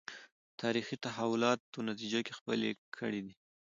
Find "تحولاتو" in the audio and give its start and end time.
1.05-1.79